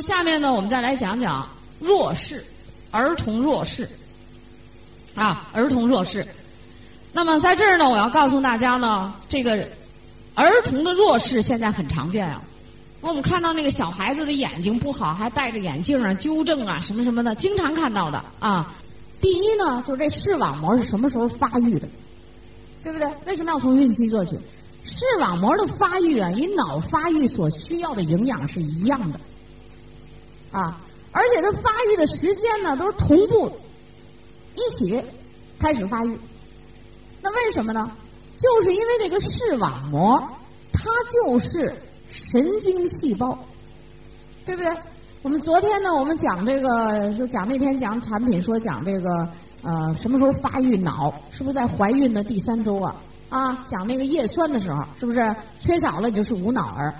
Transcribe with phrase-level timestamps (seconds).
[0.00, 1.48] 下面呢，我们再来讲讲
[1.78, 2.44] 弱势，
[2.90, 3.88] 儿童弱势。
[5.14, 6.26] 啊，儿童弱势。
[7.12, 9.68] 那么在这儿呢，我要告诉大家呢，这个
[10.36, 12.40] 儿童的弱势现在很常见啊。
[13.00, 18.72] 我们看到那个小孩子的眼睛不好，还戴着眼镜啊，纠正啊，什么什么的，经常看到的啊。
[19.20, 21.88] 第一呢，就是这视网膜是什么时候发育的，
[22.84, 23.08] 对不对？
[23.26, 24.38] 为什么要从孕期做起？
[24.84, 29.20] 视网膜的发育啊，与脑发育所需要的营养是一样的
[30.50, 30.80] 啊，
[31.12, 33.52] 而且它发育的时间呢，都是同步
[34.54, 35.02] 一起
[35.58, 36.18] 开始发育。
[37.22, 37.90] 那为什么呢？
[38.36, 40.30] 就是因为这个视网膜，
[40.72, 41.76] 它就是
[42.10, 43.38] 神经细胞，
[44.46, 44.74] 对不对？
[45.22, 49.28] 我们昨天呢，我们讲这个，说讲那天讲产品，说讲这个
[49.62, 52.96] 呃什么时候发育脑，是不是在怀孕的第三周啊？
[53.28, 56.94] 啊，讲那个叶酸的时候，是不是缺少了你就是无脑儿？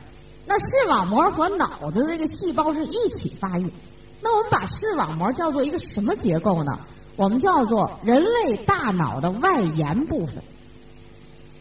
[0.51, 3.73] 那视网膜和脑子的这个细胞是一起发育。
[4.21, 6.81] 那我们把视网膜叫做一个什么结构呢？
[7.15, 10.43] 我们叫做人类大脑的外延部分。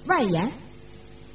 [0.08, 0.52] 外延，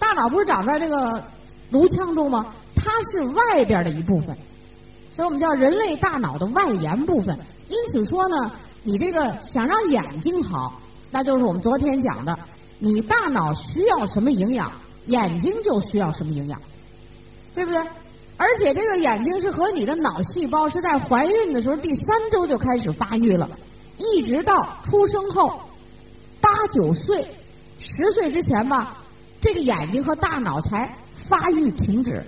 [0.00, 1.22] 大脑不是长在这个
[1.70, 2.52] 颅腔中吗？
[2.75, 4.36] 它是外边的一部分，
[5.14, 7.38] 所以我们叫人类大脑的外延部分。
[7.69, 8.50] 因此说呢，
[8.82, 10.80] 你这个想让眼睛好，
[11.12, 12.36] 那就是我们昨天讲的，
[12.80, 14.72] 你大脑需要什么营养，
[15.06, 16.60] 眼睛就需要什么营养，
[17.55, 17.80] 对不对？
[18.36, 23.48] 而且这个眼睛是和你的脑细胞是在怀孕的时候第三周就开始发育了，
[23.97, 25.60] 一直到出生后
[26.41, 27.27] 八九岁、
[27.78, 28.98] 十岁之前吧，
[29.41, 32.27] 这个眼睛和大脑才发育停止。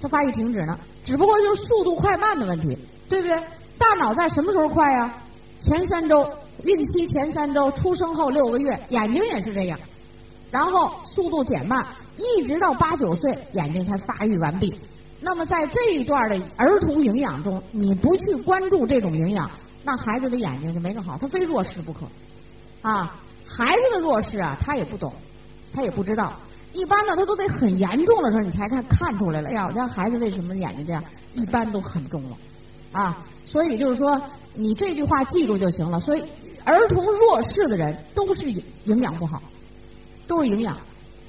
[0.00, 3.40] 它发育停止呢，只不过就是速度快慢的问题，对不对？
[3.78, 5.22] 大脑在什么时候快呀？
[5.58, 6.28] 前三周，
[6.64, 9.78] 孕期前三周，出生后六个月，眼睛也是这样，
[10.52, 11.84] 然后速度减慢，
[12.16, 14.78] 一直到八九岁，眼睛才发育完毕。
[15.18, 19.50] 那么在这一段的儿童营养中，你不去关注这种营养，
[19.82, 22.00] 那孩子的眼睛就没个好，他非弱视不可。
[22.82, 25.14] 啊，孩子的弱视啊，他也不懂，
[25.72, 26.34] 他也不知道。
[26.74, 29.48] 一般呢，他都得很严重的时候，你才看看出来了。
[29.48, 31.02] 哎呀，我家孩子为什么眼睛这样？
[31.32, 32.36] 一般都很重了，
[32.92, 34.20] 啊，所以就是说，
[34.52, 35.98] 你这句话记住就行了。
[35.98, 36.24] 所以，
[36.64, 38.50] 儿童弱视的人都是
[38.84, 39.42] 营养不好，
[40.32, 40.78] 都是营养，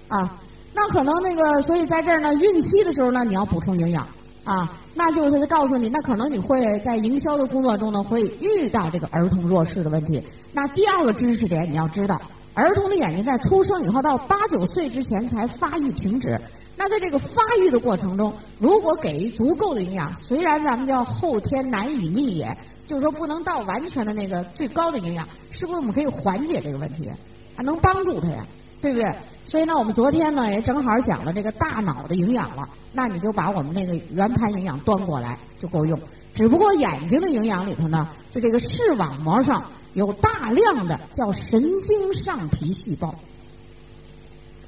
[0.07, 0.39] 啊，
[0.73, 4.07] 那可能那个，所以在这儿呢，孕期的时候呢，你要补充营养，
[4.45, 10.23] 啊，那就是告诉你，那可能你会在营销的工作中呢，会遇到这个儿童弱势的问题。
[10.53, 12.21] 那第二个知识点你要知道。
[12.53, 16.39] 儿童的眼睛在出生以后到八九岁之前才发育停止，
[16.77, 27.09] 那在这个发育的过程中，如果给予足够的营养，虽然咱们叫后天难以逆也，就是说不能到完全的那个最高的营养，是不是我们可以缓解这个问题，
[27.55, 28.45] 还能帮助他呀？
[28.83, 29.15] 对不对？
[29.45, 35.99] 所以呢，我们昨天呢也正好讲了这个大脑的营养了，那你就把我们那个圆盘营养端过来就够用。
[36.35, 39.71] 只不过眼睛的营养里头呢，就这个视网膜上。
[39.93, 43.13] 有大量的叫神经上皮细胞，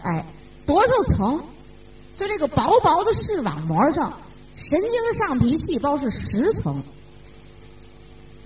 [0.03, 0.27] 哎，
[0.67, 1.41] 多少层？
[2.15, 4.19] 就这个薄薄的视网膜上，
[4.55, 6.83] 神经上皮细胞是十层，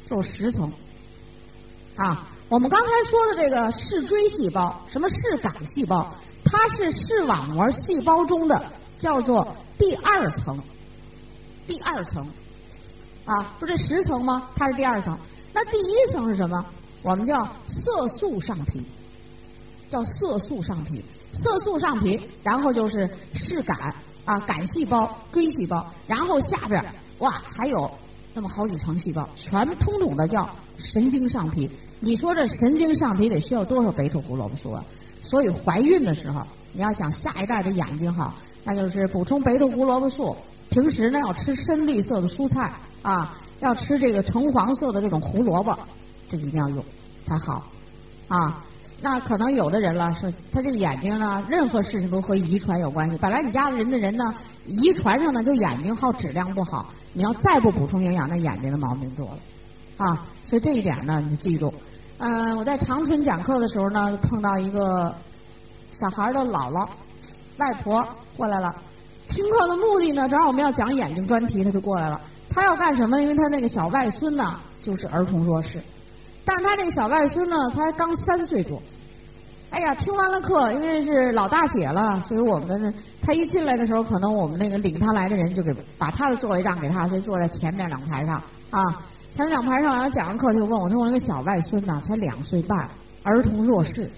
[0.10, 0.72] 就十层。
[1.98, 10.60] 啊，我们刚才说的这个视锥细胞，什么视杆细胞，它是视网膜细胞中的叫做第二层，
[11.68, 12.28] 第二层。
[13.26, 14.50] 啊，不是十层吗？
[14.56, 15.16] 它是第二层。
[15.54, 16.66] 那第一层是什么？
[17.04, 18.84] 我们叫色素上皮，
[19.92, 23.94] 叫色素上皮，色素上皮，然后就是视杆
[24.26, 26.84] 啊，杆细胞、锥细胞，然后下边
[27.20, 27.92] 哇还有
[28.34, 30.50] 那么好几层细胞，全通统的叫
[30.80, 31.70] 神经上皮。
[32.00, 34.86] 你说这神经上皮得需要多少贝塔胡萝卜素啊？
[35.22, 36.42] 所以怀孕的时候，
[36.74, 40.36] 你要想下一代的眼睛好，那就是补充贝塔胡萝卜素。
[40.70, 43.38] 平时呢要吃深绿色的蔬菜啊。
[43.60, 45.78] 要吃这个橙黄色的这种胡萝卜，
[46.30, 46.82] 这一定要用
[47.26, 47.66] 才好
[48.30, 48.64] 啊。
[49.02, 53.18] 那可能有的人了，是他这个眼睛呢，任何事情都和遗传有关系。
[53.18, 54.34] 本来你家人的人呢，
[54.66, 59.40] 遗传上呢就眼睛好质量不好，你要再不补充营养，那眼睛的毛病多了
[60.00, 60.26] 啊。
[60.44, 61.72] 所以这一点呢，你记住。
[62.18, 65.16] 嗯，我在长春讲课的时候呢，碰到一个
[65.92, 66.88] 小孩的姥姥、
[67.58, 68.06] 外婆
[68.36, 68.76] 过来了，
[69.28, 72.20] 听课的目的呢，正好我们要讲眼睛专题，他就过来了。
[72.50, 73.22] 他要干什么？
[73.22, 75.80] 因为他那个小外孙呢，就是儿童弱视，
[76.44, 78.82] 但他这个小外孙呢，才刚三岁多。
[79.70, 88.42] 哎呀，听完了课，因为是老大姐了，所以我们他一进来的时候，可能我们那个领他来的人就给把他的座位让给他，所以坐在前面两排上
[88.72, 89.06] 啊。
[89.36, 92.90] 前两排上，然后讲完课就问我，他说我那个小外孙呢，才两岁半，
[93.24, 94.10] 儿童弱视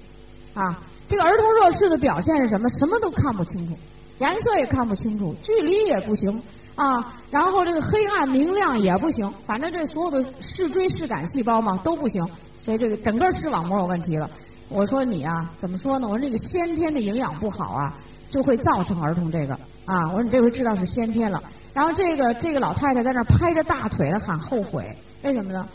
[0.54, 0.82] 啊。
[1.08, 2.70] 这个儿童弱视的表现是什么？
[2.70, 3.78] 什么都看不清楚，
[4.20, 6.42] 颜色也看不清楚，距离也不行。
[6.74, 12.26] 啊，然后这个黑暗明亮也不行，反正这所有的视锥视感细胞嘛都不行，
[12.64, 14.32] 所以这个整个视网膜有问题了。
[14.70, 16.08] 我说你啊，怎么说呢？
[16.08, 17.98] 我说这个先天的营养不好啊，
[18.30, 20.08] 就会造成儿童这个啊。
[20.10, 21.44] 我说你这回知道是先天了。
[21.74, 25.68] 然后这个这个老太太在那拍着大腿喊后悔，为什么呢？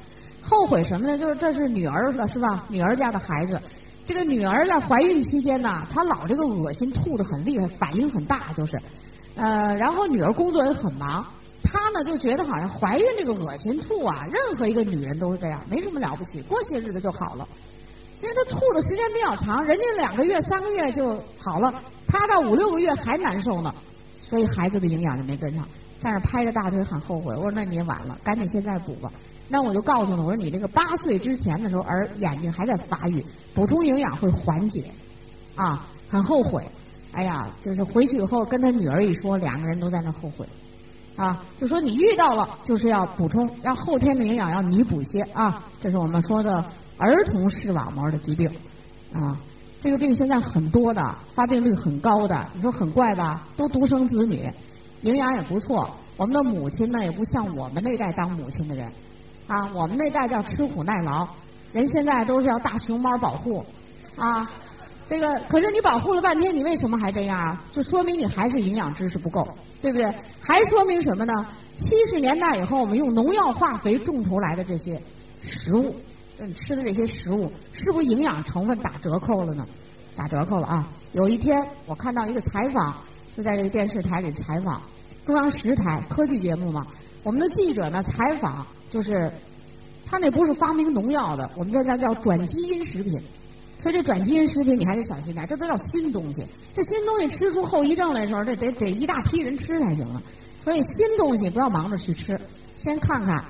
[0.42, 1.18] 后悔什么呢？
[1.18, 2.64] 就是这是女儿了是吧？
[2.68, 3.60] 女儿家的孩子，
[4.04, 8.80] 这个女儿在怀孕期间呢，她老这个恶心吐的很厉害，反应很大，就是。
[9.34, 11.26] 呃，然后女儿工作也很忙，
[11.62, 17.48] 她呢就觉得好像怀孕这个恶心吐啊，任何一个女人都是这样，没什么了不起，过些日子就好了。
[18.14, 23.74] 其实她吐的时间比较长，人家两个月、三个月就好了，她到五六个月还难受呢，
[24.28, 25.68] 所以孩子的营养就没跟上，
[26.00, 27.32] 在那拍着大腿很后悔。
[27.36, 29.12] 我说那你也晚了，赶紧现在补吧。
[29.48, 33.24] 那我就告诉他，我说你这个八岁之前的时候，儿眼睛还在发育，
[33.54, 34.90] 补充营养会缓解，
[35.54, 36.64] 啊，很后悔。
[37.12, 40.46] 哎呀，就是回去以后跟他女儿一说，两个人都在那后悔，
[41.14, 45.62] 啊，就说你遇到了就是要补充，要后天的营养要弥补些啊。
[45.80, 46.64] 这是我们说的
[46.98, 48.50] 儿童视网膜的疾病，
[49.12, 49.38] 啊，
[49.86, 53.46] 这个病现在很多的，发病率很高的，你说很怪吧？
[53.56, 54.50] 都独生子女，
[55.02, 55.88] 营养也不错。
[56.16, 58.90] 我们的母亲呢，也不像我们那代当母亲的人，
[59.46, 61.28] 啊，我们那代叫吃苦耐劳，
[61.72, 63.64] 人现在都是要大熊猫保护，
[64.16, 64.50] 啊。
[65.08, 67.62] 这个可是你保护了半天，你为什么还这样啊？
[67.70, 69.46] 就说明你还是营养知识不够，
[69.80, 70.12] 对不对？
[70.40, 71.46] 还说明什么呢？
[71.76, 75.00] 七十年代以后，我们用农药化肥种出来的这些
[75.42, 75.94] 食物，
[76.38, 79.66] 你吃的这些食物，是不是营养成分打折扣了呢？
[80.14, 80.88] 打折扣了啊！
[81.12, 82.96] 有一天我看到一个采访，
[83.36, 84.82] 就在这个电视台里采访，
[85.24, 86.86] 中央十台科技节目嘛。
[87.22, 89.32] 我们的记者呢采访，就是
[90.04, 93.22] 他那不是发明农药的，我们叫叫转基因食品。
[93.78, 96.46] 所以这转基因食品你还得小心点，这都叫新东西。
[96.74, 100.22] 这新东西吃出后遗症来的时候，这得得一大批人吃才行了。
[100.64, 102.40] 所以新东西不要忙着去吃，
[102.74, 103.44] 先看看。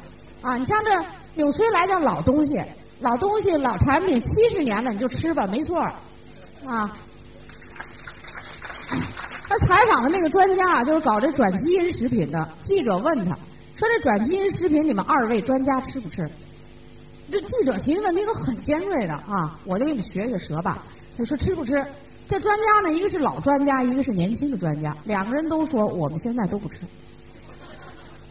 [0.47, 1.05] 啊，你像这
[1.35, 2.63] 纽崔莱叫老东西，
[3.01, 5.81] 老东西老产品七十年了，你就吃吧，没错。
[6.65, 6.97] 啊，
[9.49, 12.49] 他采访的那个专家啊，就是搞这转基因食品的。
[12.63, 13.37] 记者问他，
[13.75, 16.31] 说这转基因食品你们二位专家吃不吃？
[17.29, 19.59] 这记者提问题都很尖锐的啊！
[19.65, 20.85] 我就给你学学舌吧。
[21.19, 21.85] 他说吃不吃？
[22.29, 26.83] 这专家呢，一个是老专家，一个是年轻的专家，两个人都说我们现在都不吃。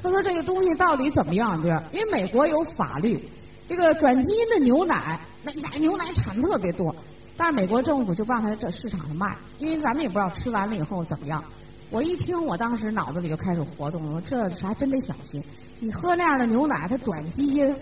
[0.06, 1.62] 他说这个东西到底怎么样？
[1.62, 3.28] 就是因为美国有法律，
[3.68, 6.96] 这个转基因的牛奶，那奶牛奶产特别多，
[7.36, 11.44] 但是美国政府就不让他在这市场上卖，因为咱们也不知道吃完了以后怎么样。
[11.90, 15.44] 我一听，我当时脑子里就开始活动了，这还真得小心。
[15.80, 17.75] 你喝那样的牛奶，它转基因。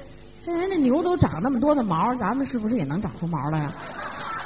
[0.46, 3.74] 这人家牛都长那么多的毛，咱们是不是也能长出毛来呀？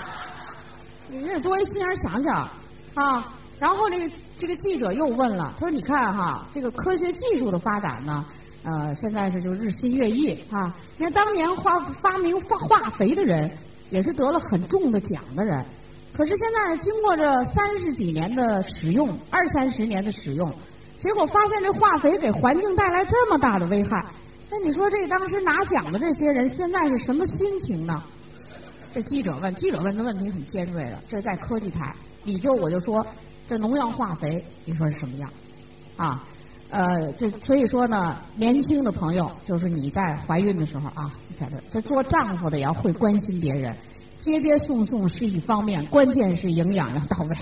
[1.09, 2.47] 你这多一心眼想想
[2.94, 3.33] 啊！
[3.59, 8.25] 然后这个这个记者又问了，他说：“你看哈，这个科学技术的发展呢，
[8.63, 10.75] 呃，现在是就日新月异啊。
[10.98, 13.50] 你看当年化发明化化肥的人，
[13.89, 15.65] 也是得了很重的奖的人。
[16.13, 20.54] 可是现在经过这三十几年的使用，二三十年的使用，
[21.00, 24.06] 结果发现这化肥给环境带来这么大的危害。”
[24.50, 28.01] 那你说这当时拿奖的这些人现在是什么心情呢？
[28.94, 31.01] 这记者问，记者问的问题很尖锐的。
[31.09, 31.94] 这在科技台，
[32.24, 33.06] 你就我就说，
[33.47, 35.29] 这农药化肥，你说是什么样？
[35.95, 36.23] 啊，
[36.69, 43.77] 呃，这所以说呢，年轻的朋友，就是你在怀孕的时候啊，你看这这做丈夫的也要会关心别人，
[44.19, 47.37] 接接送送是一方面，关键是营养要到位。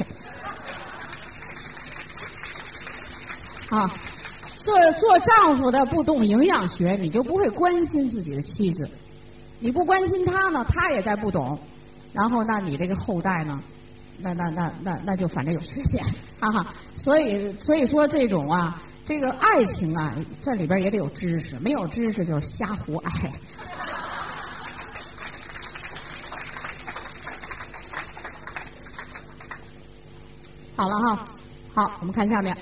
[3.69, 3.91] 啊。
[4.57, 8.89] 做做丈夫的不懂营养学，你就不会关心自己的妻子。
[9.59, 11.59] 你不关心她呢，她也在不懂。
[12.13, 13.61] 然后，那你这个后代呢？
[14.19, 16.03] 那那那那那就反正有缺陷，
[16.39, 16.73] 哈哈。
[16.95, 23.11] 所以所以说这种啊，这个爱情啊，这里边也得有知识，没有知识就是瞎胡爱。
[30.77, 31.25] 好了哈，
[31.73, 32.57] 好，我们看下面。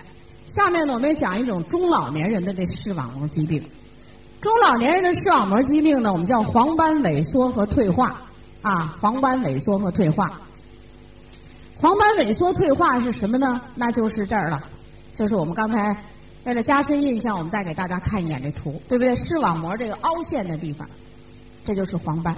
[0.46, 3.70] 下面呢，我们讲一种中老年人的这视网膜疾病。
[4.40, 8.22] 中老年人的视网膜疾病呢，我们叫黄斑萎缩和退化
[8.62, 10.42] 啊，黄斑萎缩和退化。
[11.84, 13.60] 黄斑萎缩退化是什么呢？
[13.76, 14.64] 那就是这儿了，
[15.16, 15.98] 就是我们刚才
[16.46, 19.14] 为了加深印象，我们再给大家看一眼这图，对不对？
[19.18, 20.90] 视网膜这个凹陷的地方，
[21.66, 22.38] 这就是黄斑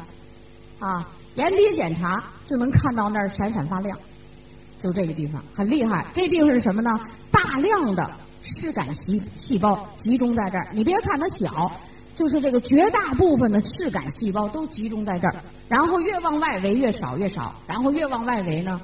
[0.79, 1.07] 啊。
[1.35, 3.99] 眼底检查就能看到那儿闪闪发亮，
[4.79, 6.07] 就这个地方很厉害。
[6.15, 6.99] 这地方是什么呢？
[7.29, 8.09] 大量的
[8.41, 11.71] 视感细细胞集中在这儿，你别看它小，
[12.15, 15.35] 就是这个绝大部分的视感细胞都集中在这儿。
[15.69, 18.81] 然后越往外围越少越少，然后越往外围呢，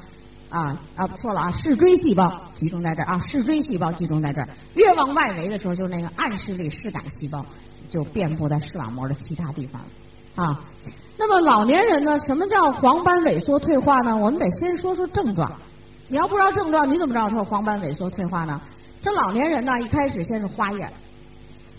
[0.51, 4.50] 啊啊，错了啊，视锥细胞集中在这儿啊，视锥细胞集中在这儿。
[4.75, 7.46] 越往外围的时候，就是那个暗视力视杆细胞
[7.89, 9.81] 就遍布在视网膜的其他地方
[10.36, 10.63] 啊。
[11.17, 14.17] 那么老年人呢，什么叫黄斑萎缩退化呢？
[14.17, 15.53] 我们得先说说症状。
[16.10, 18.60] 你要不知道症状，你怎么知道他有黄斑萎缩退化呢？
[19.01, 20.91] 这老年人呢，一开始先是花眼，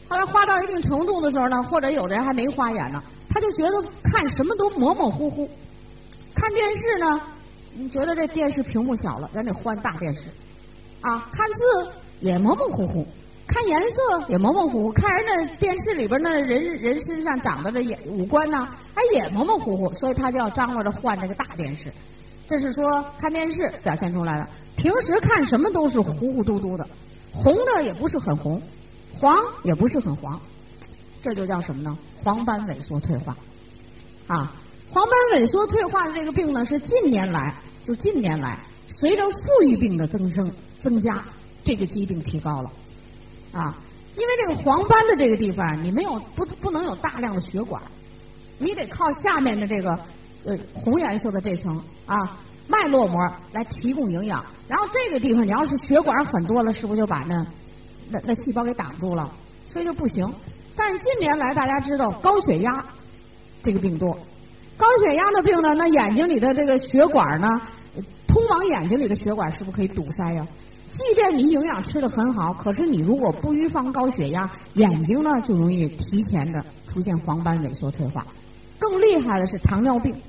[0.09, 5.51] 后来花到一定程度的时候呢，或者有的人还没花眼呢，他就觉得看什么都模模糊糊，
[6.35, 7.21] 看电视呢。
[7.75, 10.25] 你觉得这电视屏幕小了，咱得换大电视，
[11.01, 13.07] 啊，看字也模模糊糊，
[13.47, 21.93] 看颜色也模模糊糊，看人那电视里边那人人身上长的这眼五官呢，哎也模模糊糊，所以他就要张罗着换这个大电视。
[22.47, 26.87] 这是说看电视表现出来了，平时看什么都是糊糊嘟嘟的，
[27.33, 28.61] 红的也不是很红，
[29.19, 30.43] 黄也不是很黄，
[31.23, 31.97] 这就叫什么呢？
[32.23, 33.35] 黄斑萎缩退化，
[34.27, 34.57] 啊。
[34.95, 38.59] 黄斑萎缩退化的这个病呢，是近年来就近年来
[38.89, 41.25] 随着富裕病的增生增加，
[41.65, 42.71] 这个疾病提高了，
[43.53, 43.79] 啊，
[44.17, 47.83] 因为这个黄斑的这个地方，你没有不不能有大量的血管，
[48.59, 49.99] 你得靠下面的这个
[50.45, 57.47] 呃红颜色的这层啊脉络膜来提供营养，然后这个地方你要是血管很多了，是不是就把那
[58.09, 59.33] 那那细胞给挡住了？
[59.69, 60.33] 所以就不行。
[60.77, 62.85] 但是近年来大家知道高血压
[63.63, 64.19] 这个病多。
[64.83, 67.63] 高血压的病呢，那眼睛里的这个血管呢，
[68.27, 70.49] 通往眼睛里的血管是不是可以堵塞呀？
[70.91, 78.27] 即便你营养吃的很好，可是你如果不预防高血压，眼睛呢就容易提前的出现黄斑萎缩退化。
[78.81, 80.21] 更厉害的是糖尿病，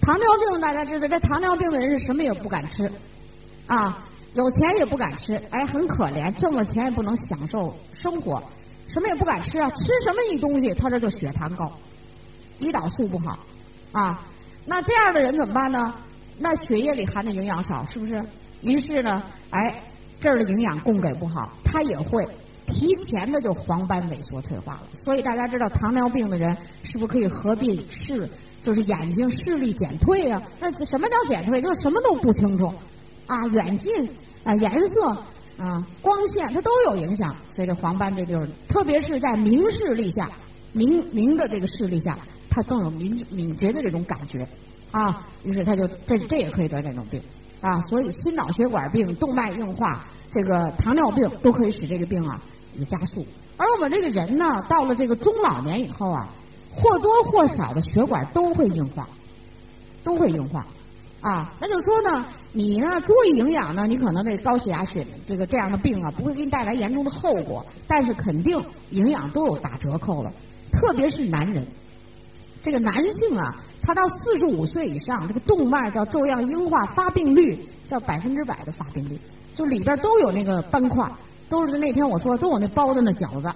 [0.00, 2.90] 糖尿病大家知道，这糖尿病的人是什么也不敢吃，
[3.68, 8.42] 啊，有钱也不敢吃，哎，很可怜，挣了钱也不能享受生活，
[8.88, 11.78] 什么也不敢吃啊，吃什么一东西他这就血糖高，
[12.58, 13.38] 胰岛素不好。
[13.96, 14.22] 啊，
[14.66, 15.94] 那这样的人怎么办呢？
[16.38, 18.22] 那血液里含的营养少，是不是？
[18.60, 19.84] 于是呢，哎，
[20.20, 22.28] 这儿的营养供给不好，他也会
[22.66, 24.82] 提前的就黄斑萎缩退化了。
[24.92, 28.28] 所以大家知道，糖尿病的人是不是可以合并视，
[28.62, 30.42] 就是眼睛视力减退啊？
[30.60, 31.62] 那什么叫减退？
[31.62, 32.74] 就是什么都不清楚
[33.26, 34.10] 啊，远近
[34.44, 35.24] 啊，颜色
[35.56, 37.34] 啊，光线它都有影响。
[37.50, 40.30] 所以这黄斑这地儿，特别是在明视力下，
[40.72, 42.18] 明明的这个视力下。
[42.56, 44.48] 他更有敏敏觉的这种感觉，
[44.90, 47.20] 啊，于是他就这这也可以得这种病，
[47.60, 52.42] 啊，所以心脑血管病、动脉硬化、这个糖尿病都可以使这个病啊
[52.74, 53.26] 也加速。
[53.58, 56.30] 而我们这个人呢，到了这个中老年以后啊，
[56.72, 59.06] 或多或少的血管都会硬化，
[60.02, 60.66] 都会硬化，
[61.20, 70.32] 啊，那就说呢，你呢注意营养呢，你可能这高血压血这个这样的病啊不会给你带来严重的后果，但是肯定营养都有打折扣了，
[70.72, 71.66] 特别是男人。
[72.66, 79.20] 这个男性啊，他到四十五岁以上，这个动脉叫粥样硬化，发病率叫百分之百的发病率，
[79.54, 81.08] 就里边都有那个斑块，
[81.48, 83.52] 都是那天我说都有那包的那饺子，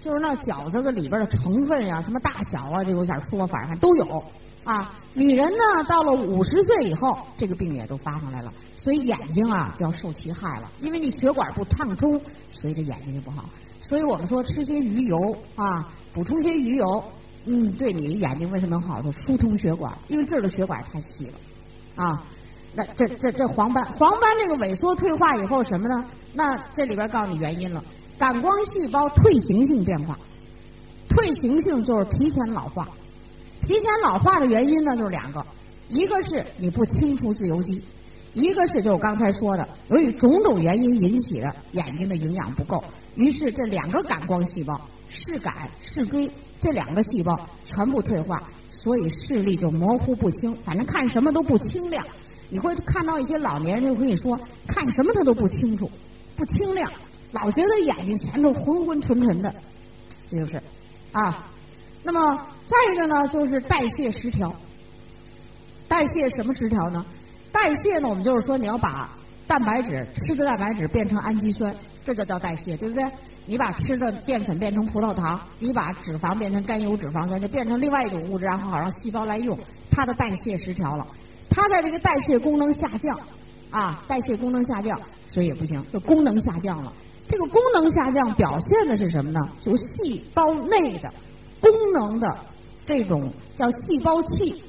[0.00, 4.24] 就是那饺子的里边的成分呀，什么大小啊，这有点说法，都有
[4.64, 4.94] 啊。
[5.12, 12.18] 女人呢，到了五十岁以后，这个病也都发上来了，所以眼睛啊就要受其害了，因为你血管不畅通，
[12.52, 13.44] 所以这眼睛就不好。
[13.82, 17.04] 所以我们说吃些鱼油啊，补充些鱼油。
[17.48, 19.12] 嗯，对你眼睛为什么有好处？
[19.12, 21.32] 疏通血管，因为这儿的血管太细了，
[21.94, 22.24] 啊，
[22.74, 26.04] 那这这这黄斑黄斑这个萎缩退化以后什么呢？
[26.32, 27.84] 那这里边告诉你原因了，
[28.18, 30.18] 感光细胞退行性变化，
[31.08, 32.88] 退行性就是提前老化，
[33.62, 35.46] 提前老化的原因呢就是两个，
[35.88, 37.80] 一个是你不清除自由基，
[38.34, 42.82] 一个是就是刚才说的，由于种种原因引起的眼睛的营养不够，
[43.14, 46.28] 于是这两个感光细胞视杆视锥。
[46.60, 52.04] 这两个细胞全部退化，所以视力就模糊不清，反正看什么都不清亮。
[52.48, 55.90] 你会看到一些老年人就跟你说，看什么他都不清楚，
[56.36, 56.90] 不清亮，
[57.32, 59.54] 老觉得眼睛前头昏昏沉沉的，
[60.30, 60.62] 这就是
[61.12, 61.50] 啊。
[62.02, 64.54] 那么再一个呢，就是代谢失调。
[65.88, 67.04] 代谢什么失调呢？
[67.52, 69.10] 代谢呢，我们就是说你要把
[69.46, 71.74] 蛋白质吃的蛋白质变成氨基酸，
[72.06, 73.04] 这就叫代谢，对不对？
[73.46, 79.58] 你把吃的淀粉变成葡萄糖，你把脂肪变成甘油脂肪酸，就变成另外一种物质，然后好让细胞来用，
[79.90, 81.06] 它的代谢失调了，
[81.50, 83.18] 它的这个代谢功能下降，
[83.70, 86.92] 啊，代谢功能下降，所以也不行，就功能下降了。
[87.26, 89.48] 这个功能下降表现的是什么呢？
[89.60, 91.12] 就细胞内的
[91.60, 92.38] 功能的
[92.86, 94.62] 这种叫细胞器，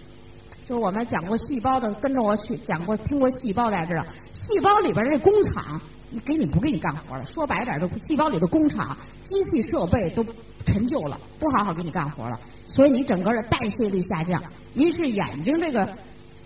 [0.67, 5.79] 就是我们讲过细胞的，跟着我去讲过听过细胞大家知道，细胞里边这工厂。
[6.23, 7.25] 给你不给你干活了？
[7.25, 10.25] 说白点，这细胞里的工厂、机器设备都
[10.65, 14.41] 陈旧了，不好好给你干活了，所以你整个的代谢率下降，
[14.73, 15.95] 于是眼睛这个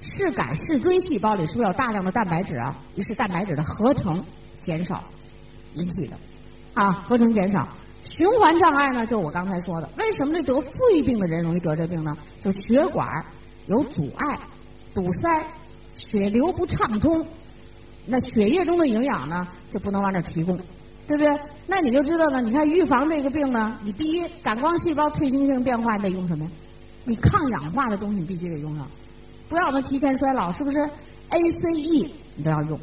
[0.01, 2.79] 视杆视锥细胞里是不是有大量的蛋白质啊？
[2.95, 4.25] 于是蛋白质的合成
[4.61, 5.03] 减少
[5.75, 6.17] 引起的，
[6.73, 7.69] 啊，合成减少。
[8.03, 12.17] 循环障碍呢，就是我刚才说的，为什么这得肺病的人容易得这病呢？
[12.43, 13.23] 就血管
[13.67, 14.39] 有阻碍、
[14.93, 15.43] 堵塞，
[15.95, 17.25] 血流不畅通，
[18.05, 20.59] 那血液中的营养呢就不能往这提供，
[21.07, 21.39] 对不对？
[21.67, 26.49] 那你就知道呢，你看预防这个病呢，你第一，感光细胞退行性变化你得用什么？
[27.03, 28.87] 你抗氧化的东西你必须得用上，
[29.49, 30.77] 不要能提前衰老，是不是
[31.29, 32.79] ？ACE 你都要用。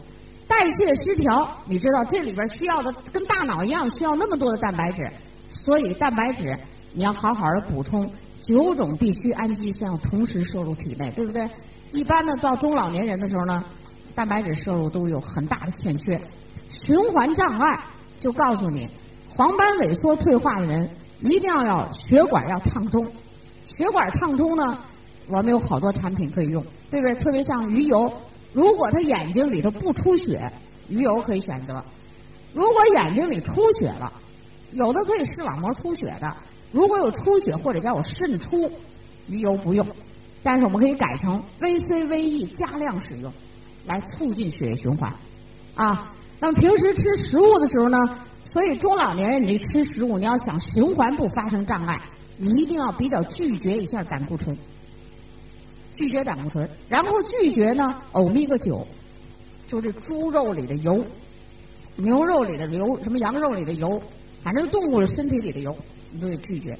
[0.47, 5.11] 代谢失调，你知道这里边需要的跟大脑一样需要那么多的蛋白质，
[5.50, 6.58] 所以蛋白质
[6.92, 11.49] 你要好好的补充，九种必需氨基酸要同时摄入体内，对不对？
[11.92, 13.64] 一般呢，到中老年人的时候呢，
[14.14, 16.21] 蛋白质摄入都有很大的欠缺。
[16.68, 17.80] 循环障碍
[18.18, 18.88] 就告诉你，
[19.30, 20.90] 黄斑萎缩退化的人
[21.21, 23.11] 一定要要血管要畅通，
[23.66, 24.78] 血管畅通呢，
[25.26, 27.14] 我们有好多产品可以用，对不对？
[27.14, 28.12] 特别像鱼油。
[28.52, 30.52] 如果他眼睛里头不出血，
[30.88, 31.83] 鱼油可以选择；
[32.52, 34.12] 如果眼睛里出血了，
[34.73, 36.37] 有的可以视网膜出血的，
[36.72, 38.70] 如果有出血或者叫我渗出，
[39.26, 39.87] 鱼油不用。
[40.42, 43.32] 但是我们可以改成 VC、VE 加量使用，
[43.87, 45.14] 来促进血液循环。
[45.75, 52.02] 啊，那么平时吃食物的时候呢，所以中老年人你吃食物，你要想循环不发生障碍，
[52.37, 54.56] 你一定要比较拒绝一下胆固醇。
[55.94, 58.87] 拒绝胆固醇，然后拒绝呢欧米伽九，
[59.66, 61.04] 就这猪肉里的油、
[61.96, 64.00] 牛肉里的油、什么羊肉里的油，
[64.44, 65.76] 反正动物的身体里的油，
[66.11, 66.79] 你都得拒绝。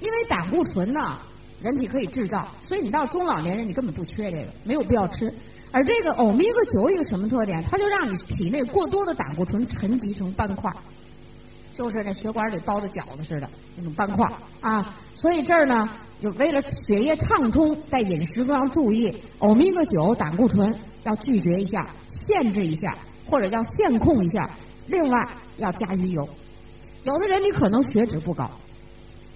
[0.00, 1.18] 因为胆固醇呢，
[1.62, 5.34] 人体可以制造，所以你到中老年人你根本不缺这个，没有必要吃。
[5.70, 7.64] 而这个欧米伽九一个什么特点？
[7.70, 10.72] 它就让你体内过多的胆固醇沉积成斑块，
[11.74, 14.96] 就是那血管里包的饺子似的那种斑块啊。
[15.14, 15.88] 所以这儿呢。
[16.20, 20.74] 就为了血液畅通，在饮食中要注意欧米伽九胆固醇
[21.04, 24.50] 要拒绝一下，限制一下，或者叫限控一下。
[24.88, 26.28] 另外要加鱼油。
[27.04, 28.50] 有的人你可能血脂不高，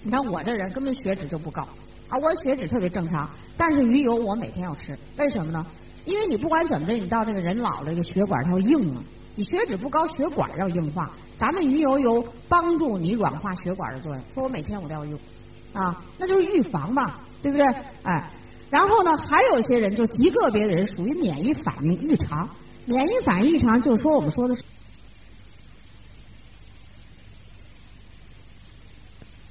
[0.03, 1.67] 你看我这人根本血脂就不高
[2.09, 5.67] 啊，我血脂特别正常，但是鱼油我每天要吃，为什么呢？
[6.05, 9.03] 因为你不管怎么着，你到这个人老了，这个血管它要硬啊。
[9.35, 15.19] 你血脂不高，血管要硬化，咱们鱼油有帮助你软化血管的作用，所以我每天我都要用。
[15.73, 17.67] 啊，那就是预防嘛，对不对？
[18.03, 18.29] 哎，
[18.69, 22.51] 然后呢，还有一些人，就极个别的人属于免疫反应异常。
[22.85, 24.63] 免疫反应异常，就是说我们说的是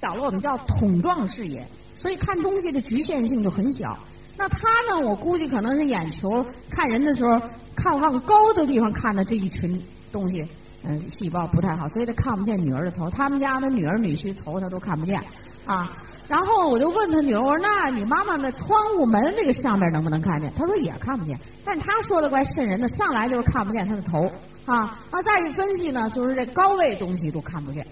[0.02, 4.00] 小了，我们叫桶状视野，所以看东西的局限性就很小。
[4.38, 7.40] 那他呢，我估计可能是眼球看人的时候
[7.76, 10.48] 看往高的地方看的这一群东西，
[10.84, 13.10] 嗯，细胞不太好，所以他看不见女儿的头。
[13.12, 15.22] 他们家的女儿女婿头他都看不见。
[15.64, 15.96] 啊，
[16.28, 24.32] 然后我就问他女儿，我说：“那你妈妈那窗户门这个上面能不能看见？”他说：“也看不见。”但是他说的怪瘆人的，上来就是看不见他的头
[24.66, 25.00] 啊。
[25.12, 27.86] 那，再一分析呢，就是这高位东西都看不见，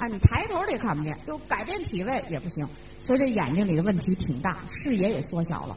[0.00, 2.66] 啊，你抬头也看不见，就改变体位也不行，
[3.02, 5.76] 所以这眼睛里的问题挺大，视野也缩小了。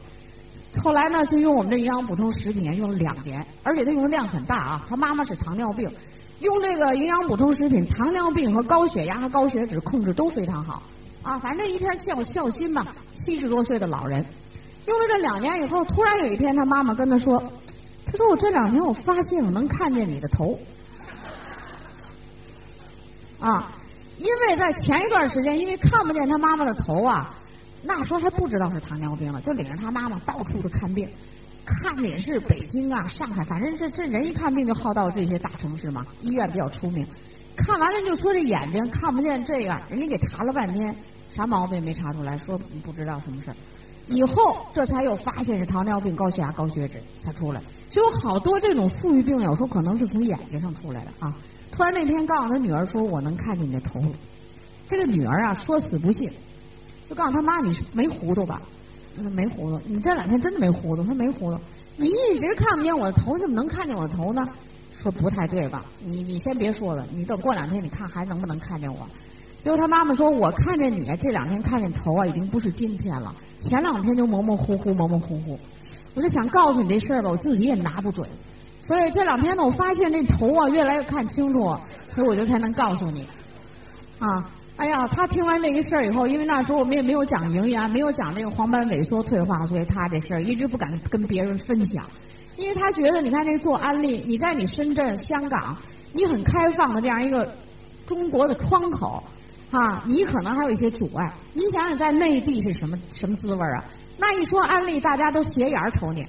[0.82, 4.86] 后来呢，就用我们这营养补充食品用了两年，而且他用的量很大啊。
[4.88, 5.92] 他妈妈是糖尿病，
[6.40, 10.82] 用这个营养补充食品，糖尿病和高血压和高血脂控制都非常好。
[11.22, 12.86] 啊，反正一片孝孝心嘛。
[13.12, 14.24] 七十多岁的老人，
[14.86, 17.52] 用了这两年以后，突然有一天，他妈妈跟他说
[18.06, 20.58] ：“他说我这两天我发现我能看见你的头。
[23.38, 23.70] ”啊，
[24.24, 27.34] 因为在前一段时间，因为看不见他妈妈的头啊，
[27.82, 31.06] 那时候还不知道是糖尿病了，就领着他妈妈到处的看病，
[31.66, 37.06] 看的也是北京啊、上海，反正这这人一看病就好到这些大城市嘛，医院比较出名。
[37.54, 40.96] 看完了就说这眼睛看不见这样，人家给查了半天。
[41.30, 43.56] 啥毛病没查出来，说不知道什么事儿，
[44.06, 47.60] 以后这才又发现是糖尿病、高血压、高血脂才出来，
[47.90, 51.34] 就有好多这种富裕病，有时候可能是从眼睛上出来的啊。
[51.74, 54.00] 突然那天告诉他女儿说：“我能看见你的头。”
[54.88, 56.30] 这个女儿啊说死不信，
[57.08, 58.62] 就告诉他妈：“你是没糊涂吧？”
[59.20, 61.02] 说没糊涂，你这两天真的没糊涂。
[61.04, 61.58] 说没糊涂，
[61.96, 64.48] 你一直看不见我的头，你怎么能看见我的头呢？
[64.96, 65.84] 说不太对吧？
[65.98, 69.08] 你你先别说了，你等过两天你看还能不能看见我？
[69.60, 73.34] 结果他妈妈说：“我看见你这两天看见头啊，已经不是今天了。
[73.58, 75.58] 前两天就模模糊糊，模模糊糊。
[76.14, 78.28] 我就想告诉你这事儿吧，我自己也拿不准。
[78.86, 81.78] 所以这两天呢，我发现这头啊越来越看清楚，
[82.14, 83.26] 所以我就才能告诉你。
[84.18, 92.04] 啊，哎呀，他听完这个事儿以后，因为那时候我们也没有讲营养，没有讲那个黄斑萎缩退化，所以他这事儿一直不敢跟别人分享，
[92.58, 95.78] 因为他觉得你看这做安利，你在你深圳、香港，
[96.12, 97.54] 你很开放的这样一个
[98.06, 99.24] 中国的窗口。”
[99.70, 101.32] 啊，你可能还有一些阻碍。
[101.52, 103.82] 你想想，在内地是什么什么滋味啊？
[104.18, 106.28] 那一说安利，大家都斜眼瞅你。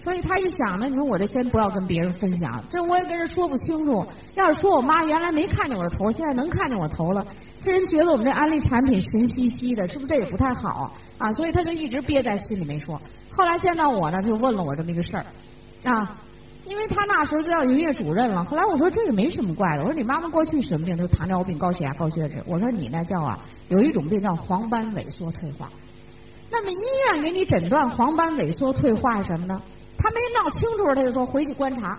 [0.00, 4.06] 所以他一想呢，你说我这先不要跟别人分享，这我也跟人说不清楚。
[4.34, 7.26] 要是说我妈原来没看见我的头，现在能看见我头了，
[7.60, 11.32] 这人觉得我们这安利产品神兮兮的，是不是这也不太好啊？
[11.32, 13.00] 所以他就一直憋在心里没说。
[13.30, 15.26] 后来见到我呢，他就问了我这么一个事儿，
[15.84, 16.16] 啊，
[16.64, 18.44] 因为他那时候就要营业主任了。
[18.44, 20.96] 后来我说这个没什么怪的，我说你妈妈过去什么病？
[20.96, 22.42] 他说糖尿病、高血压、高血脂。
[22.46, 25.70] 我说你那叫啊，有一种病叫黄斑萎缩退化。
[26.50, 26.78] 那么医
[27.12, 29.60] 院给你诊断黄斑萎缩退化是什么呢？
[29.98, 31.98] 他没闹清楚，他就说回去观察。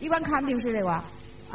[0.00, 1.04] 一般看病是这个啊，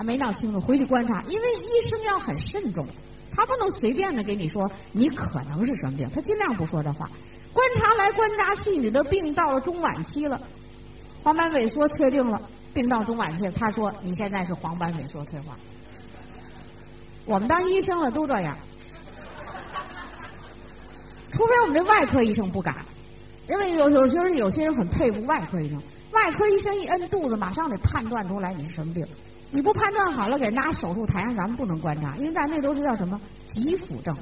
[0.04, 1.24] 没闹清楚，回去观察。
[1.28, 2.86] 因为医生要很慎重，
[3.32, 7.10] 他不能随便的给你说你可能是什么病，他尽量不说这话。
[7.54, 10.42] 观察来观察去，你的病到了中晚期了，
[11.24, 12.42] 黄斑萎缩确定了，
[12.74, 15.58] 病到中晚期，他说你现在是黄斑萎缩退化。
[17.24, 18.58] 我们当医生的都这样。
[21.32, 22.86] 除非我们这外科医生不敢，
[23.48, 25.82] 因为有有时候有些人很佩服外科医生。
[26.12, 29.06] 外科医生一摁肚子，马上得判断出来你是什么病。
[29.52, 34.18] 你不判断好了，给人拿手术台上，咱们不能观察，因为咱那都是叫什么急腹症，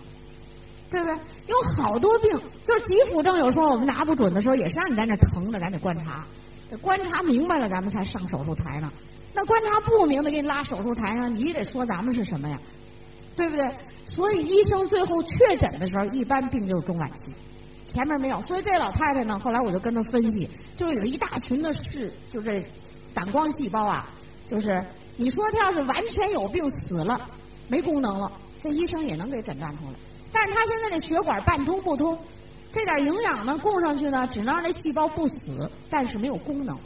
[0.89, 1.15] 对不对？
[1.47, 2.31] 有好多病
[2.65, 6.25] 就是急腹症，有时候我们拿不准的时候，也是让你在那疼着，咱得观察，
[6.69, 8.91] 得观察明白了，咱们才上手术台呢。
[9.33, 12.59] 那观察不明白，给你拉手术台上，你得说咱们是什么呀？
[13.36, 13.69] 对不对？
[14.05, 17.31] 所以医生最后确诊的时候，一般病就是中晚期，
[17.87, 18.41] 前面没有。
[18.41, 22.63] 所以这老太太呢，后来我就跟她分析，就是有一大群的是，就是
[23.13, 24.09] 胆光细胞啊，
[24.49, 24.83] 就是
[25.17, 27.29] 你说她要是完全有病死了，
[27.67, 29.93] 没功能了，这医生也能给诊断出来。
[30.31, 32.17] 但是她现在这血管半通不通，
[32.71, 36.77] 这点营养呢供上去呢，只能让这细胞不死，但是没有功能。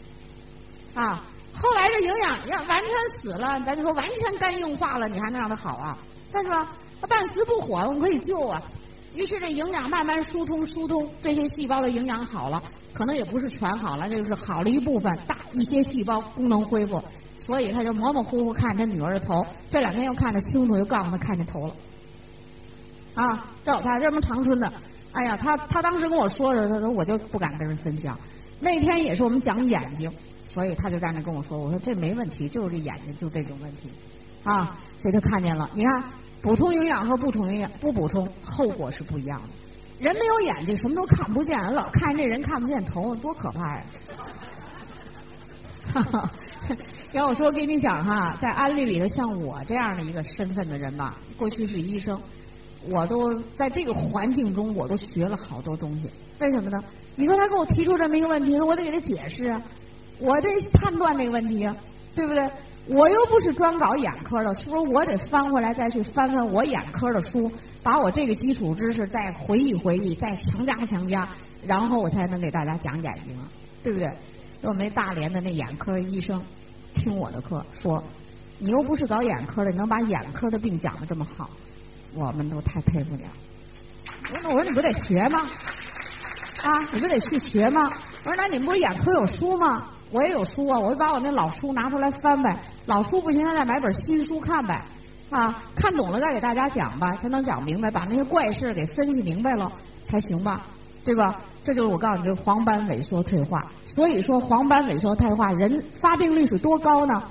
[0.93, 5.97] 啊，后来这营养要完全死了，咱就说完全肝硬化了，你还能让它好啊？
[6.31, 8.61] 但是吧，它半死不活，我们可以救啊。
[9.17, 12.61] 于是这营养慢慢疏通疏通，这些细胞的营养好了，
[12.93, 17.03] 可能也不是全好了，就是好了一部分，大一些细胞功能恢复，
[17.39, 19.43] 所以他就模模糊糊看他女儿的头。
[19.71, 21.75] 这两天又看得清楚，又告诉他看见头了。
[23.15, 24.71] 啊，这老太太这么长春的，
[25.13, 28.19] 哎呀，他他当时跟我说时，他说我就不敢跟人分享。
[28.59, 30.11] 那天也是我们讲眼睛，
[30.47, 33.89] 所以他就在那跟我说，我说这没问题，就是这眼睛就这种问题。
[34.43, 35.67] 啊，所以他看见了。
[35.73, 36.03] 你看，
[36.41, 39.47] 补充营养和不充营养不补充，后果是不一样的。
[39.99, 43.83] 人没有眼睛，什么都看不见，老看这人看不见头，多可怕呀！
[45.91, 46.31] 哈哈，
[47.13, 52.21] 要我说给你讲哈，在安利里头，像我这样的一个身份的人吧，过去是医生，
[52.87, 56.11] 我都在这个环境中，我都学了好多东西。
[56.39, 56.83] 为什么呢？
[57.15, 59.61] 你说他给我提出这么一个问题，我得给他解释啊，
[60.19, 61.75] 我得判断这个问题啊，
[62.13, 62.47] 对不对？
[62.87, 67.51] 我又不是专搞眼科的，是不是我得翻回来再去翻翻我眼科的书，
[67.83, 71.27] 把我这个基础知识再回忆回忆，再强加强加，
[71.65, 73.37] 然后我才能给大家讲眼睛，
[73.83, 74.11] 对不对？
[74.61, 76.41] 我们那大连的那眼科医生
[76.93, 78.03] 听我的课说，
[78.57, 81.49] 你又不是搞眼科的，能把眼科的病讲的这么好，
[82.13, 83.29] 我们都太佩服你了。
[84.33, 85.45] 我说我说你不得学吗？
[86.63, 87.91] 啊，你不得去学吗？
[88.23, 89.89] 我说那你们不是眼科有书吗？
[90.09, 92.57] 我也有书啊，我就把我那老书拿出来翻呗。
[92.87, 94.85] 老书不行，再买本新书看呗。
[95.29, 99.69] 啊，看懂了再给大家讲吧，才能讲明白，把那些怪事给分析明白了
[100.05, 100.67] 才行吧，
[101.03, 101.35] 对吧？
[101.65, 103.69] 这就是我告诉你，这黄斑萎缩退化。
[103.85, 107.25] 所以说，黄斑萎缩退化人发病率是多高呢？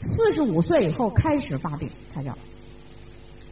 [0.00, 2.36] 四十五岁以后开始发病，它叫。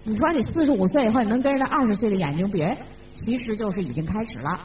[0.04, 2.66] 你说你四十五岁以后你能跟人家二十岁的眼睛比？
[3.14, 4.58] 其实就是已经开始了。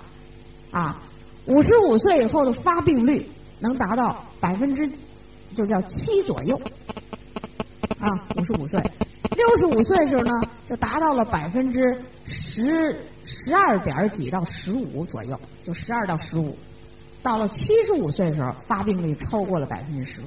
[0.72, 1.02] 啊，
[1.48, 3.30] 五十五岁以后的发病率。
[3.60, 4.88] 能达到百分之，
[5.58, 6.62] 就叫七左右，
[7.98, 8.80] 啊，五十五岁，
[9.36, 10.32] 六十五岁的时候呢，
[10.70, 16.56] 就达到了百分之十十二点几到十五左右，就十二到十五，
[17.24, 20.26] 到了七十五岁的时候，发病率超过了百分之十五，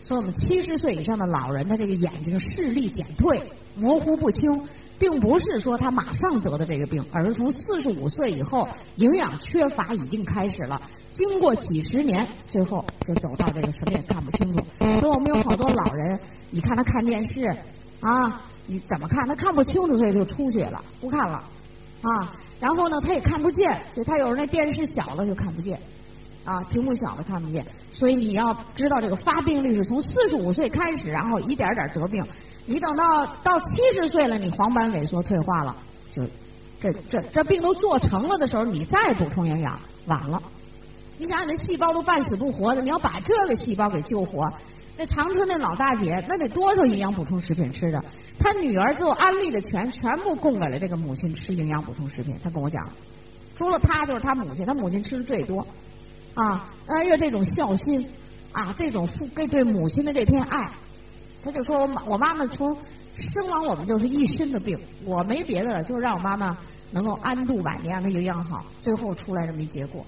[0.00, 3.42] 所以我们七十岁以上的老人，他这个眼睛视力减退、
[3.76, 4.66] 模糊不清。
[5.00, 10.82] 并不是说他马上得的这个病，而是从四十五岁以后，营养缺乏已经开始了。
[11.10, 14.62] 经过几十年，最后就走到这个什么也看不清楚。
[14.78, 17.56] 所以我们有好多老人，你看他看电视，
[18.00, 21.44] 啊，你怎么看他看不清楚，所以就出去了，不看了，
[22.02, 25.80] 啊，然后呢他也看不见，所以他有时候那电视小了就看不见，
[26.44, 27.64] 啊，屏幕小了看不见。
[27.90, 32.22] 所以你要知道这个发病率是从四十五岁开始，然后一点点得病。
[32.70, 35.76] 你等到到七十岁了，你黄斑萎缩退化了，
[36.12, 36.22] 就
[36.80, 40.40] 这这这病都做成了的时候，你再补充营养晚了。
[41.18, 44.52] 你想想，那细胞都半死不活的，你要把这个细胞给救活，
[44.96, 48.04] 那长春那老大姐那得多少营养补充食品吃的？
[48.38, 52.36] 她女儿做安利的全全部供给了这个母亲吃营养补充食品。
[52.40, 52.92] 她跟我讲，
[53.56, 55.66] 除了她就是她母亲，她母亲吃的最多，
[56.34, 58.08] 啊，哎呀这种孝心
[58.52, 60.70] 啊，这种父给对母亲的这片爱，
[61.42, 62.76] 他就说我妈我妈妈从
[63.16, 66.56] 生完我们就是一身的病，我没别的，就是让我妈妈
[66.90, 70.04] 能够安度晚年，让她营养好，最后出来这么一结果，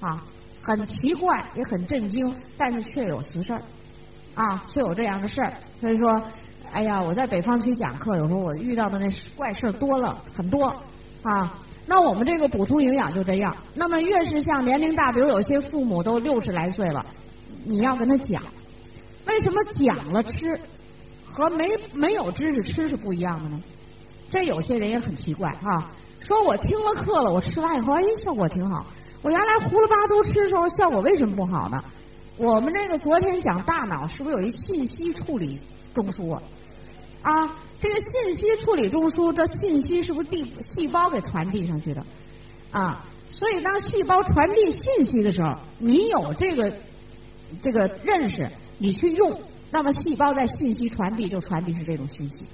[0.00, 0.24] 啊，
[0.62, 3.62] 很奇怪也很震惊，但是确有实事儿，
[4.34, 6.22] 啊，确有这样的事儿，所以说。
[6.72, 10.74] 哎呀，我在北方区讲课，有时候我遇到的那怪事儿多了很多
[11.22, 11.60] 啊。
[11.86, 13.56] 那我们这个补充营养就这样。
[13.72, 17.06] 那么越是像年龄大，比如有些父母都六十来岁了，
[17.64, 18.42] 你要跟他讲，
[19.26, 20.60] 为什么讲了吃
[21.24, 23.62] 和没没有知识吃是不一样的呢？
[24.30, 28.86] 这有些人也很奇怪啊，说我听了课了，我吃完以后，哎，效果挺好。
[29.22, 31.84] 我原来胡了八都吃的时候，效果为什么不好呢？
[32.36, 35.60] 我们这个昨天讲大脑，是不是有一信息处理
[35.94, 36.42] 中枢啊？
[37.22, 42.04] 啊，这个信息处理中枢，这信息是不是递细胞给传递上去的？
[42.70, 46.72] 啊，所以当细胞传递信息的时候，你有这个
[47.62, 52.44] 这个认识，你去用，那么细胞在信息传递就传递是这种信息，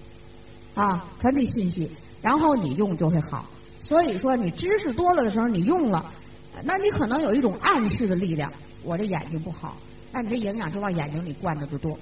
[0.75, 3.49] 啊，传递信息，然后你用就会好。
[3.81, 6.13] 所以说，你知识多了的时候，你用了，
[6.65, 9.77] 那你可能有一种暗示的力量，我这眼睛不好，
[10.13, 11.99] 那你这营养就往眼睛里灌的就多。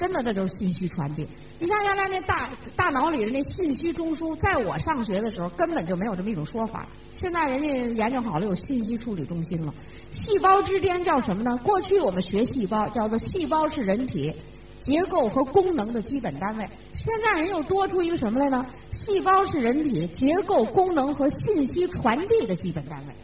[0.00, 1.28] 真的，这就是信息传递。
[1.58, 6.88] 你像原来那大大脑里的那信息中枢，在我上学的时候根本就没有这么一种说法。
[7.12, 9.74] 现在人家研究好了，有信息处理中心了。
[10.10, 11.60] 细胞之间叫什么呢？
[11.62, 14.34] 过去我们学细胞叫做细胞是人体
[14.78, 16.70] 结构和功能的基本单位。
[16.94, 18.64] 现在人又多出一个什么来呢？
[18.90, 23.14] 细胞是人体结构、功能和信息传递的基本单位。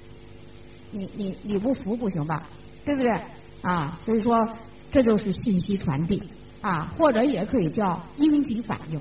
[0.91, 2.51] 你你你不服不行吧？
[2.85, 3.19] 对不对？
[3.63, 4.51] 啊，所以说
[4.91, 6.23] 这就是信息传递。
[6.67, 9.01] 啊，或者也可以叫应激反应，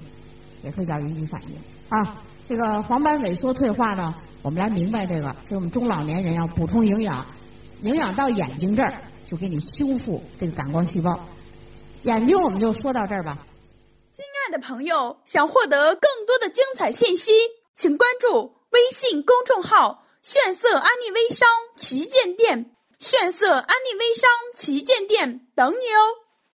[0.61, 2.21] 也可以叫应激反应啊。
[2.47, 7.25] 这个黄斑萎缩退化呢，我们来明白这个，是我们中老年人要补充营养，
[7.81, 8.93] 营养到眼睛这儿
[9.25, 11.19] 就给你修复这个感光细胞。
[12.03, 13.39] 眼睛我们就说到这儿吧。
[14.11, 17.31] 亲爱的朋友，想获得更多的精彩信息，
[17.75, 26.24] 请关注微信公众号“炫色安利微商旗舰店”，炫色安利微商旗舰店等你哦。